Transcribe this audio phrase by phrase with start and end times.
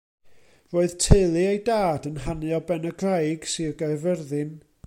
[0.71, 4.55] Roedd teulu ei dad yn hanu o Benygraig, Sir Gaerfyrddin.